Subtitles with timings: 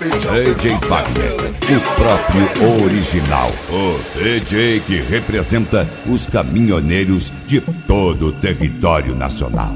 [0.00, 1.36] DJ Wagner,
[1.70, 2.50] o próprio
[2.82, 3.48] original.
[3.70, 9.72] O DJ que representa os caminhoneiros de todo o território nacional.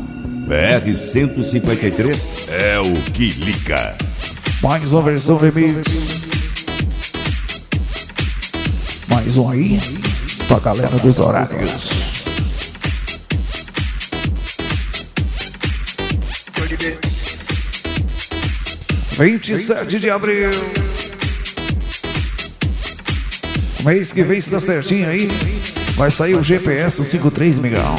[0.49, 3.97] BR-153 é o que liga.
[4.61, 5.87] Mais uma versão remix.
[9.07, 9.79] Mais um aí
[10.49, 12.08] pra galera dos horários.
[19.19, 20.49] Vinte e sete de abril.
[23.83, 25.29] Mês que vem, se dá certinho aí,
[25.97, 27.97] vai sair o GPS 53, migão.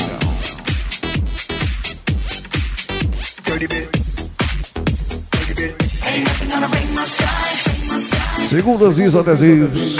[8.47, 9.97] Segundas e adesivos.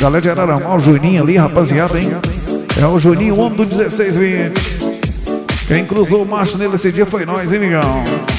[0.00, 2.10] Galera de Araramá, o Juninho ali, rapaziada, hein?
[2.76, 4.52] É o Juninho, o homem do 1620.
[5.68, 8.37] Quem cruzou o macho nele esse dia foi nós, hein, migão?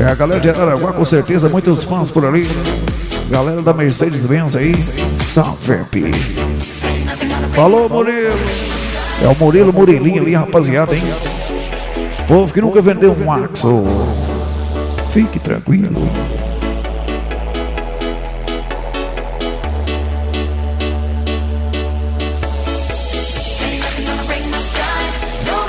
[0.00, 2.48] É a galera de Araranguá, com certeza, muitos fãs por ali.
[3.28, 4.74] Galera da Mercedes-Benz aí,
[5.22, 5.76] salve,
[7.54, 8.34] Falou, Murilo!
[9.22, 11.02] É o Murilo Murilinho ali, rapaziada, hein?
[12.26, 13.84] Povo que nunca vendeu um Axo.
[15.12, 16.08] Fique tranquilo.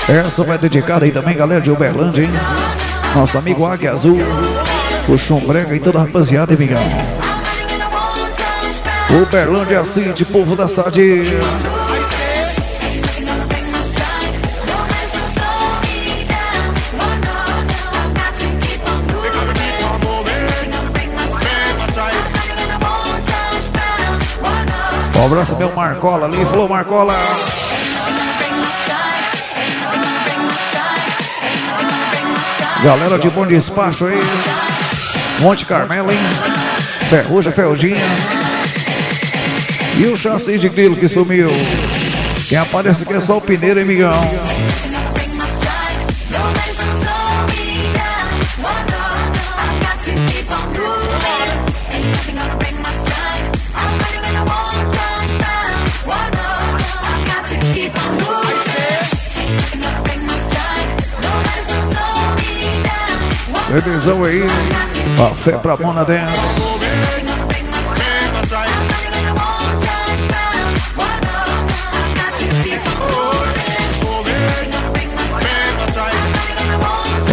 [0.08, 2.30] Essa vai dedicada aí também, galera de Uberlândia, hein?
[3.14, 4.18] Nosso amigo Águia Azul,
[5.08, 6.82] o Chumbrega e toda a rapaziada, hein, migão?
[9.22, 11.22] Uberlândia City, povo da Sadia.
[25.14, 27.14] Um abraço meu Marcola ali, falou Marcola.
[32.84, 34.18] Galera de bom despacho aí.
[35.38, 36.18] Monte Carmelo, hein?
[37.08, 37.96] Ferrugem, Ferruginha.
[39.98, 41.48] E o chassi de grilo que sumiu.
[42.48, 44.12] Quem aparece aqui é só o Pineiro, hein, migão?
[63.72, 64.44] CDzão aí,
[65.18, 66.28] a fé pra Mona Dance.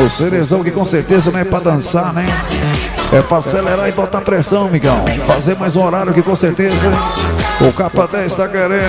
[0.01, 2.25] O cerezão que com certeza não é pra dançar, né?
[3.11, 5.03] É pra acelerar e botar pressão, migão.
[5.27, 6.89] Fazer mais um horário que com certeza
[7.59, 8.79] o capa 10 tá querendo.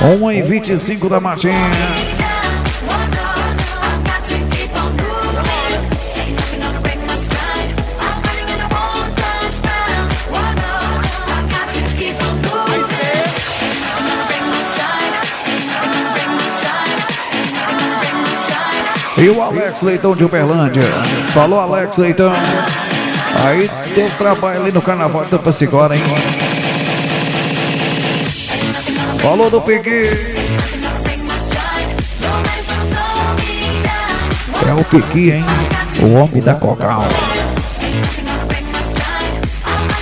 [0.00, 1.54] Uma e vinte e cinco da Martinha.
[19.16, 20.82] E o Alex Leitão de Uberlândia.
[21.32, 22.32] Falou, Alex Leitão.
[23.44, 26.02] Aí deu trabalho ali no Carnaval de Tapacigora, hein?
[29.18, 30.08] Falou do Piqui.
[34.66, 35.44] É o Piqui, hein?
[36.00, 37.04] O homem da Cocal.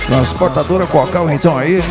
[0.07, 1.81] Transportadora Cocal, então aí.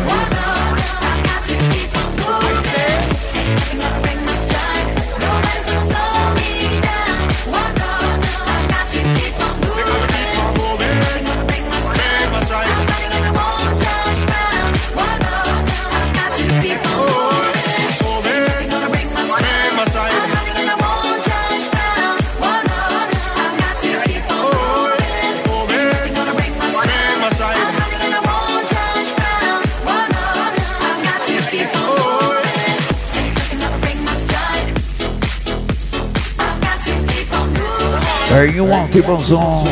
[38.45, 38.69] Em um
[39.03, 39.63] bom som.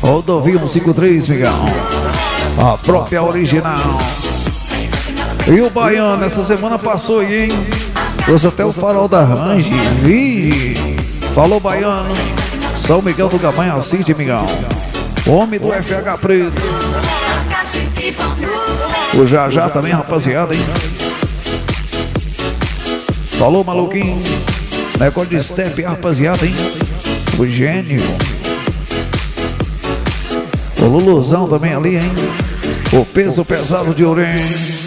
[0.00, 1.66] Rodovia 153, Migão.
[2.56, 3.98] A própria original.
[5.46, 7.48] E o Baiano, essa semana passou aí, hein?
[8.24, 9.70] Trouxe até o farol da Range.
[10.06, 10.96] Ih,
[11.34, 12.14] falou Baiano.
[12.74, 14.46] São Miguel do Gabanha City, Migão.
[15.26, 16.62] Homem do FH Preto.
[19.18, 20.64] O Já Já também, rapaziada, hein?
[23.38, 24.53] Falou, maluquinho.
[24.98, 26.54] Negócio de step, rapaziada, hein?
[27.38, 28.00] O gênio.
[30.80, 32.12] O Luluzão também ali, hein?
[32.92, 34.83] O peso pesado de Orem.